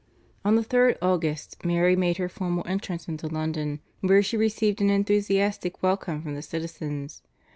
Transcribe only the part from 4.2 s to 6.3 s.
she received an enthusiastic welcome